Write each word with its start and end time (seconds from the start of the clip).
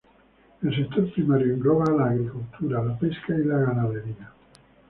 El 0.63 0.75
sector 0.75 1.13
primario 1.13 1.53
engloba 1.53 1.83
a 1.85 1.91
la 1.91 2.05
agricultura, 2.09 2.81
la 2.83 2.97
pesca 2.97 3.35
y 3.35 3.43
la 3.45 3.57
ganadería. 3.59 4.31